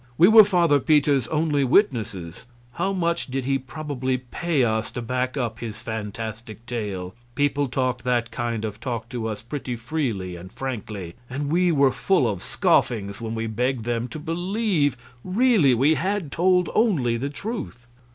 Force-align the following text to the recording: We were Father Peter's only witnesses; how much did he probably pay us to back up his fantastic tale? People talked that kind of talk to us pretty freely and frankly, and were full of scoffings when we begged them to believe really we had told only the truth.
We 0.17 0.27
were 0.27 0.43
Father 0.43 0.79
Peter's 0.79 1.27
only 1.27 1.63
witnesses; 1.63 2.47
how 2.71 2.91
much 2.91 3.27
did 3.27 3.45
he 3.45 3.59
probably 3.59 4.17
pay 4.17 4.63
us 4.63 4.91
to 4.93 5.01
back 5.03 5.37
up 5.37 5.59
his 5.59 5.79
fantastic 5.79 6.65
tale? 6.65 7.13
People 7.35 7.67
talked 7.67 8.03
that 8.03 8.31
kind 8.31 8.65
of 8.65 8.79
talk 8.79 9.09
to 9.09 9.27
us 9.27 9.43
pretty 9.43 9.75
freely 9.75 10.35
and 10.35 10.51
frankly, 10.51 11.13
and 11.29 11.51
were 11.51 11.91
full 11.91 12.27
of 12.27 12.41
scoffings 12.41 13.21
when 13.21 13.35
we 13.35 13.45
begged 13.45 13.83
them 13.85 14.07
to 14.07 14.17
believe 14.17 14.97
really 15.23 15.75
we 15.75 15.93
had 15.93 16.31
told 16.31 16.71
only 16.73 17.15
the 17.15 17.29
truth. 17.29 17.85